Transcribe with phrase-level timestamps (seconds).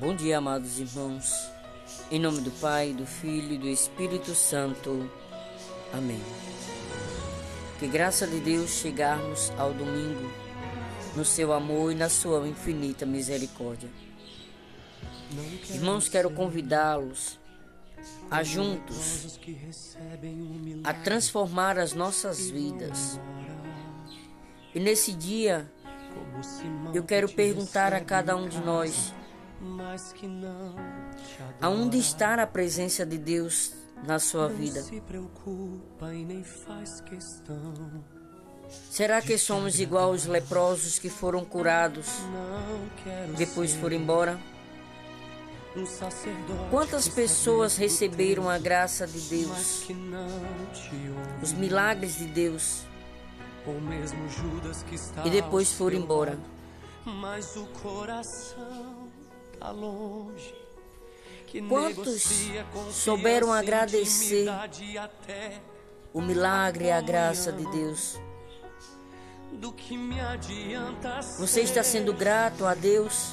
[0.00, 1.48] Bom dia, amados irmãos.
[2.10, 5.08] Em nome do Pai, do Filho e do Espírito Santo.
[5.92, 6.20] Amém.
[7.78, 10.28] Que graça de Deus chegarmos ao domingo
[11.14, 13.88] no seu amor e na sua infinita misericórdia.
[15.70, 17.38] Irmãos, quero convidá-los
[18.28, 19.38] a juntos
[20.82, 23.20] a transformar as nossas vidas.
[24.74, 25.70] E nesse dia,
[26.92, 29.14] eu quero perguntar a cada um de nós:
[31.60, 33.72] Aonde está a presença de Deus
[34.06, 34.84] na sua vida?
[38.90, 42.06] Será que somos igual aos leprosos que foram curados
[43.36, 44.38] depois foram embora?
[46.70, 49.88] Quantas pessoas receberam a graça de Deus,
[51.42, 52.82] os milagres de Deus,
[55.24, 56.38] e depois foram embora?
[59.60, 60.54] Longe.
[61.68, 62.50] Quantos
[62.90, 64.48] souberam agradecer
[66.12, 68.18] o milagre e a graça de Deus?
[71.38, 73.32] Você está sendo grato a Deus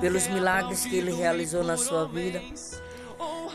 [0.00, 2.40] pelos milagres que Ele realizou na sua vida,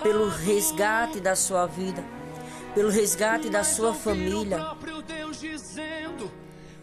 [0.03, 2.03] pelo resgate da sua vida,
[2.75, 4.75] pelo resgate da sua família,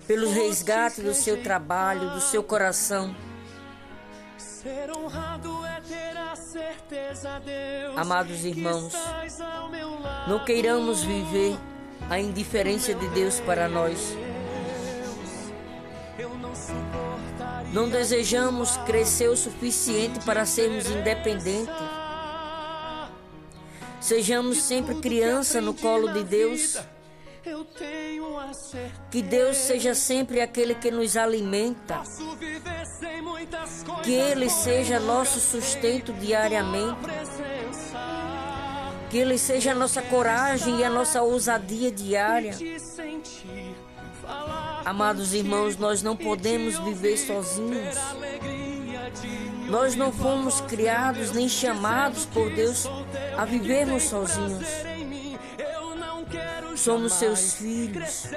[0.06, 3.14] pelo resgate do seu trabalho, do seu coração.
[7.96, 8.92] Amados irmãos,
[10.26, 11.56] não queiramos viver
[12.10, 14.16] a indiferença de Deus para nós.
[17.72, 21.74] Não desejamos crescer o suficiente para sermos independentes.
[24.00, 26.78] Sejamos sempre criança no colo de Deus.
[29.10, 32.02] Que Deus seja sempre aquele que nos alimenta.
[34.02, 36.98] Que Ele seja nosso sustento diariamente.
[39.10, 42.54] Que Ele seja a nossa coragem e a nossa ousadia diária.
[44.84, 47.96] Amados irmãos, nós não podemos viver sozinhos.
[49.68, 52.86] Nós não fomos criados nem chamados por Deus
[53.36, 54.66] a vivermos sozinhos.
[56.78, 58.28] Somos seus filhos,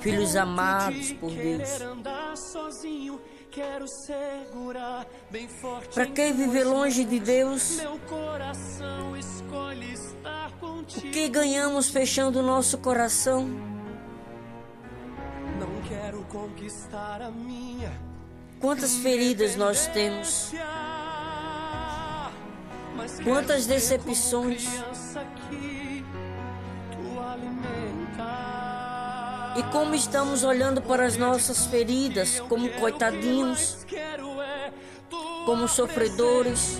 [0.00, 1.68] filhos amados por Deus.
[5.94, 7.78] Para que viver longe de Deus?
[10.96, 13.76] O que ganhamos fechando o nosso coração?
[15.88, 17.92] quero conquistar a minha.
[18.60, 20.52] Quantas feridas nós temos?
[23.24, 24.66] Quantas decepções?
[29.56, 33.86] E como estamos olhando para as nossas feridas como coitadinhos,
[35.46, 36.78] como sofredores.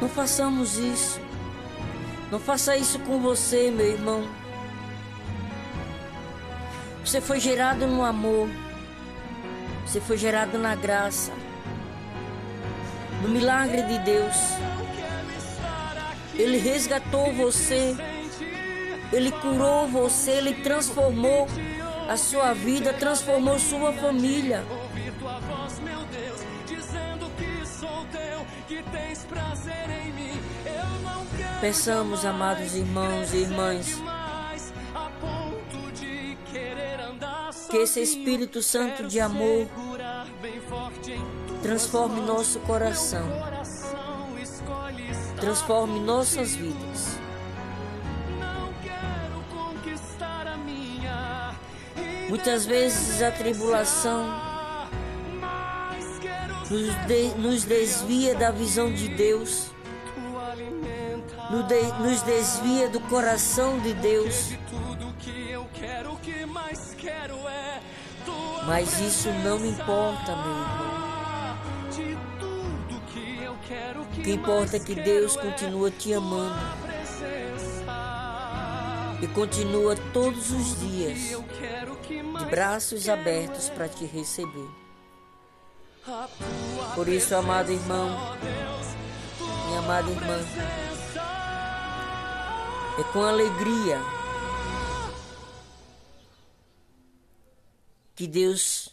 [0.00, 1.20] Não façamos isso.
[2.30, 4.28] Não faça isso com você, meu irmão.
[7.04, 8.48] Você foi gerado no amor.
[9.86, 11.32] Você foi gerado na graça.
[13.22, 14.36] No milagre de Deus.
[16.36, 17.94] Ele resgatou você.
[19.12, 20.32] Ele curou você.
[20.32, 21.46] Ele transformou
[22.08, 24.64] a sua vida, transformou sua família.
[31.60, 34.02] Peçamos, amados irmãos e irmãs,
[37.70, 39.66] que esse Espírito Santo de amor
[41.62, 43.26] transforme nosso coração,
[45.44, 47.18] transforme nossas vidas.
[52.30, 54.26] Muitas vezes a tribulação
[56.70, 59.70] nos, de, nos desvia da visão de Deus
[62.00, 64.52] nos desvia do coração de Deus.
[68.66, 70.93] Mas isso não importa, meu irmão.
[74.24, 76.58] Que importa é que Deus continua te amando
[79.20, 81.18] e continua todos os dias
[82.08, 84.68] de braços abertos para te receber.
[86.94, 88.08] Por isso, amado irmão,
[89.66, 90.38] minha amada irmã,
[92.98, 94.00] é com alegria
[98.14, 98.88] que Deus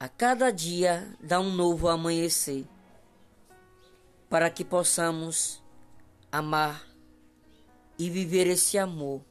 [0.00, 2.64] a cada dia dá um novo amanhecer
[4.30, 5.60] para que possamos
[6.30, 6.86] amar
[7.98, 9.22] e viver esse amor,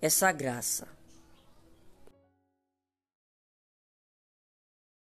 [0.00, 0.97] essa graça.